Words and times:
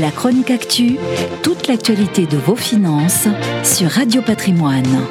La 0.00 0.10
chronique 0.10 0.50
actu, 0.50 0.96
toute 1.44 1.68
l'actualité 1.68 2.26
de 2.26 2.36
vos 2.36 2.56
finances 2.56 3.28
sur 3.62 3.88
Radio 3.88 4.22
Patrimoine. 4.22 5.06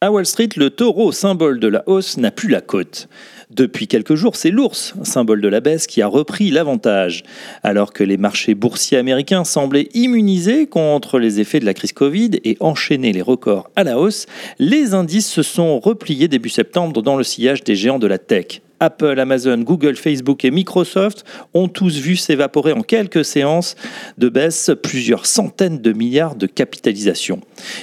À 0.00 0.10
Wall 0.10 0.24
Street, 0.24 0.48
le 0.56 0.70
taureau, 0.70 1.12
symbole 1.12 1.60
de 1.60 1.68
la 1.68 1.82
hausse, 1.86 2.16
n'a 2.16 2.30
plus 2.30 2.48
la 2.48 2.62
côte. 2.62 3.08
Depuis 3.50 3.88
quelques 3.88 4.14
jours, 4.14 4.36
c'est 4.36 4.50
l'ours, 4.50 4.94
symbole 5.02 5.42
de 5.42 5.48
la 5.48 5.60
baisse, 5.60 5.86
qui 5.86 6.00
a 6.00 6.06
repris 6.06 6.50
l'avantage. 6.50 7.24
Alors 7.62 7.92
que 7.92 8.04
les 8.04 8.16
marchés 8.16 8.54
boursiers 8.54 8.96
américains 8.96 9.44
semblaient 9.44 9.88
immunisés 9.92 10.66
contre 10.66 11.18
les 11.18 11.40
effets 11.40 11.60
de 11.60 11.66
la 11.66 11.74
crise 11.74 11.92
Covid 11.92 12.30
et 12.42 12.56
enchaîner 12.60 13.12
les 13.12 13.22
records 13.22 13.68
à 13.76 13.84
la 13.84 13.98
hausse, 13.98 14.24
les 14.58 14.94
indices 14.94 15.28
se 15.28 15.42
sont 15.42 15.78
repliés 15.78 16.26
début 16.26 16.48
septembre 16.48 17.02
dans 17.02 17.16
le 17.16 17.24
sillage 17.24 17.64
des 17.64 17.76
géants 17.76 17.98
de 17.98 18.06
la 18.06 18.18
tech. 18.18 18.62
Apple, 18.80 19.18
Amazon, 19.18 19.58
Google, 19.58 19.96
Facebook 19.96 20.44
et 20.44 20.50
Microsoft 20.50 21.24
ont 21.54 21.68
tous 21.68 21.98
vu 21.98 22.16
s'évaporer 22.16 22.72
en 22.72 22.82
quelques 22.82 23.24
séances 23.24 23.74
de 24.18 24.28
baisse 24.28 24.70
plusieurs 24.82 25.24
centaines 25.24 25.78
de 25.78 25.92
milliards 25.92 26.34
de 26.34 26.46
capitalisation. 26.46 27.40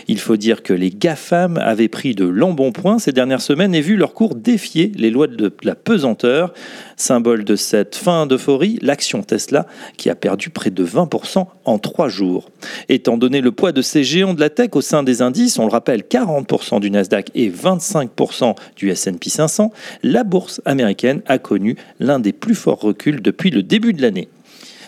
Il 0.07 0.19
faut 0.19 0.37
dire 0.37 0.61
que 0.61 0.73
les 0.73 0.91
GAFAM 0.91 1.57
avaient 1.57 1.87
pris 1.87 2.13
de 2.13 2.25
l'embonpoint 2.25 2.99
ces 2.99 3.11
dernières 3.11 3.41
semaines 3.41 3.73
et 3.73 3.81
vu 3.81 3.95
leur 3.95 4.13
cours 4.13 4.35
défier 4.35 4.91
les 4.95 5.09
lois 5.09 5.27
de 5.27 5.51
la 5.63 5.75
pesanteur. 5.75 6.53
Symbole 6.95 7.43
de 7.43 7.55
cette 7.55 7.95
fin 7.95 8.27
d'euphorie, 8.27 8.77
l'action 8.81 9.23
Tesla 9.23 9.65
qui 9.97 10.09
a 10.09 10.15
perdu 10.15 10.51
près 10.51 10.69
de 10.69 10.85
20% 10.85 11.47
en 11.65 11.79
trois 11.79 12.07
jours. 12.07 12.49
Étant 12.87 13.17
donné 13.17 13.41
le 13.41 13.51
poids 13.51 13.71
de 13.71 13.81
ces 13.81 14.03
géants 14.03 14.35
de 14.35 14.39
la 14.39 14.49
tech 14.49 14.69
au 14.73 14.81
sein 14.81 15.01
des 15.01 15.21
indices, 15.21 15.57
on 15.57 15.65
le 15.65 15.71
rappelle 15.71 16.01
40% 16.01 16.79
du 16.79 16.91
Nasdaq 16.91 17.31
et 17.33 17.49
25% 17.49 18.55
du 18.75 18.89
S&P 18.89 19.29
500, 19.29 19.71
la 20.03 20.23
bourse 20.23 20.61
américaine 20.65 20.82
a 20.83 21.37
connu 21.37 21.75
l'un 21.99 22.19
des 22.19 22.33
plus 22.33 22.55
forts 22.55 22.79
reculs 22.79 23.21
depuis 23.21 23.49
le 23.49 23.63
début 23.63 23.93
de 23.93 24.01
l'année. 24.01 24.29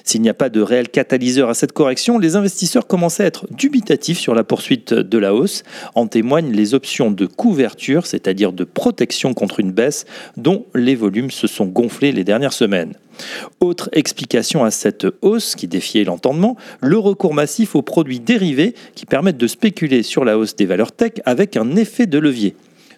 S'il 0.06 0.22
n'y 0.22 0.30
a 0.30 0.36
pas 0.36 0.50
de 0.50 0.62
réel 0.62 0.90
catalyseur 0.90 1.50
à 1.50 1.56
cette 1.56 1.72
correction, 1.72 2.20
les 2.20 2.36
investisseurs 2.36 2.86
commencent 2.86 3.20
à 3.20 3.26
être 3.26 3.48
dubitatifs 3.52 4.20
sur 4.20 4.36
la 4.36 4.44
poursuite 4.44 4.94
de 4.94 5.18
la 5.18 5.34
hausse. 5.34 5.64
En 5.96 6.06
témoignent 6.06 6.52
les 6.52 6.76
options 6.76 7.10
de 7.10 7.26
couverture, 7.26 8.06
c'est-à-dire 8.06 8.54
de 8.54 8.66
protection 8.66 9.34
contre 9.34 9.60
une 9.60 9.72
baisse, 9.72 10.06
dont 10.38 10.68
les 10.76 10.94
volumes 10.94 11.32
se 11.32 11.48
sont 11.48 11.66
gonflés 11.66 12.12
les 12.12 12.24
dernières 12.24 12.54
semaines. 12.54 12.94
Autre 13.62 13.90
explication 13.94 14.64
à 14.64 14.70
cette 14.70 15.08
hausse 15.24 15.56
qui 15.56 15.68
défiait 15.68 16.04
l'entendement, 16.04 16.56
le 16.82 17.00
recours 17.00 17.34
massif 17.34 17.76
aux 17.76 17.82
produits 17.82 18.20
dérivés 18.20 18.76
qui 18.94 19.08
permettent 19.08 19.38
de 19.38 19.48
spéculer 19.48 20.04
sur 20.04 20.24
la 20.24 20.38
hausse 20.38 20.56
des 20.56 20.68
valeurs 20.68 20.92
tech 20.92 21.14
avec 21.26 21.58
un 21.58 21.76
effet 21.76 22.06
de 22.06 22.20
levier. 22.20 22.56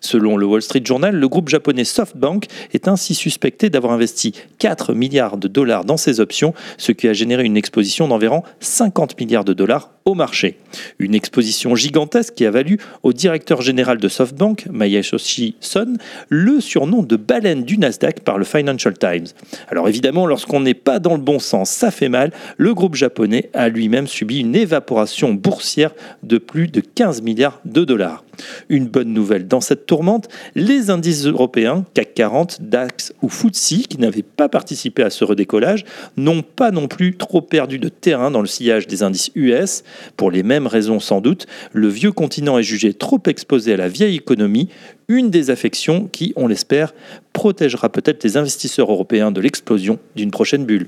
Selon 0.08 0.38
le 0.38 0.46
Wall 0.46 0.62
Street 0.62 0.84
Journal, 0.86 1.14
le 1.14 1.28
groupe 1.28 1.50
japonais 1.50 1.84
SoftBank 1.84 2.46
est 2.72 2.88
ainsi 2.88 3.14
suspecté 3.14 3.70
d'avoir 3.70 3.92
investi 3.92 4.32
4 4.58 4.94
milliards 4.94 5.36
de 5.36 5.50
dollars 5.50 5.84
dans 5.84 5.98
ses 5.98 6.22
options, 6.22 6.54
ce 6.78 6.94
qui 6.94 7.10
a 7.10 7.14
généré 7.14 7.44
une 7.44 7.58
exposition 7.58 8.08
d'environ 8.08 8.42
50 8.62 9.20
milliards 9.20 9.44
de 9.44 9.52
dollars 9.52 9.90
au 10.08 10.14
marché. 10.14 10.58
Une 11.00 11.14
exposition 11.14 11.76
gigantesque 11.76 12.34
qui 12.34 12.46
a 12.46 12.52
valu 12.52 12.80
au 13.04 13.12
directeur 13.12 13.62
général 13.62 13.98
de 13.98 14.08
SoftBank, 14.08 14.68
Masayoshi 14.72 15.56
Son, 15.60 15.98
le 16.30 16.62
surnom 16.62 17.04
de 17.04 17.18
baleine 17.18 17.64
du 17.64 17.78
Nasdaq 17.78 18.22
par 18.22 18.38
le 18.38 18.46
Financial 18.46 18.98
Times. 18.98 19.28
Alors 19.68 19.90
évidemment, 19.90 20.26
lorsqu'on 20.26 20.62
n'est 20.62 20.74
pas 20.74 21.00
dans 21.00 21.16
le 21.16 21.22
bon 21.22 21.40
sens, 21.40 21.70
ça 21.70 21.92
fait 21.92 22.10
mal. 22.10 22.32
Le 22.56 22.74
groupe 22.74 22.96
japonais 22.96 23.50
a 23.54 23.68
lui-même 23.68 24.08
subi 24.08 24.40
une 24.40 24.56
évaporation 24.56 25.34
boursière 25.34 25.92
de 26.24 26.38
plus 26.38 26.70
de 26.70 26.80
15 26.80 27.22
milliards 27.22 27.60
de 27.66 27.84
dollars. 27.84 28.24
Une 28.70 28.88
bonne 28.88 29.14
nouvelle 29.14 29.48
dans 29.48 29.62
cette 29.62 29.86
tourmente, 29.86 30.28
les 30.56 30.90
indices 30.90 31.26
européens, 31.26 31.86
CAC 31.94 32.14
40, 32.14 32.62
DAX 32.62 33.14
ou 33.22 33.30
FTSE, 33.30 33.88
qui 33.88 33.98
n'avaient 33.98 34.24
pas 34.24 34.50
participé 34.50 35.04
à 35.04 35.10
ce 35.10 35.24
redécollage, 35.24 35.86
n'ont 36.18 36.42
pas 36.42 36.72
non 36.72 36.88
plus 36.88 37.18
trop 37.18 37.42
perdu 37.42 37.80
de 37.80 37.90
terrain 37.90 38.32
dans 38.32 38.42
le 38.42 38.48
sillage 38.48 38.88
des 38.88 39.04
indices 39.04 39.32
US. 39.36 39.84
Pour 40.16 40.32
les 40.32 40.44
mêmes 40.44 40.68
raisons 40.68 41.00
sans 41.00 41.22
doute, 41.22 41.48
le 41.74 41.88
vieux 41.88 42.12
continent 42.12 42.58
est 42.58 42.64
jugé 42.64 42.94
trop 42.94 43.22
exposé 43.28 43.74
à 43.74 43.78
la 43.78 43.88
vieille 43.88 44.16
économie, 44.16 44.70
une 45.08 45.30
des 45.30 45.50
affections 45.50 46.08
qui, 46.12 46.34
on 46.36 46.48
l'espère, 46.48 46.94
protégera 47.34 47.90
peut-être 47.90 48.24
les 48.24 48.38
investisseurs 48.38 48.92
européens 48.92 49.32
de 49.32 49.42
l'explosion 49.42 50.00
d'une 50.16 50.32
prochaine 50.32 50.66
bulle. 50.66 50.88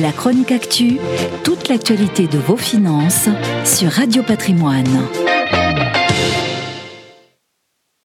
La 0.00 0.10
chronique 0.10 0.50
actu, 0.50 0.96
toute 1.44 1.68
l'actualité 1.68 2.26
de 2.26 2.38
vos 2.38 2.56
finances 2.56 3.28
sur 3.64 3.90
Radio 3.90 4.24
Patrimoine. 4.24 5.06